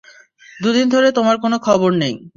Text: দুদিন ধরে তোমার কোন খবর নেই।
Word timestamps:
দুদিন 0.57 0.85
ধরে 0.89 1.09
তোমার 1.11 1.35
কোন 1.37 1.53
খবর 1.57 1.91
নেই। 1.93 2.13